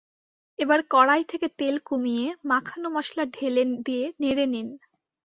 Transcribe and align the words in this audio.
এবার 0.59 0.79
কড়াই 0.89 1.23
থেকে 1.23 1.47
তেল 1.59 1.75
কমিয়ে 1.85 2.27
মাখানো 2.45 2.87
মসলা 2.97 3.23
ঢেলে 3.33 3.63
দিয়ে 3.85 4.05
নেড়ে 4.21 4.45
নিন। 4.45 4.67